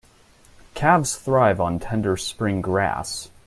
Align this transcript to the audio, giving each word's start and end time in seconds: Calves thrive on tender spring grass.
Calves 0.73 1.15
thrive 1.15 1.61
on 1.61 1.77
tender 1.77 2.17
spring 2.17 2.59
grass. 2.59 3.29